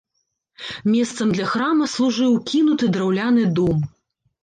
[0.93, 3.89] Месцам для храма служыў кінуты драўляны дом.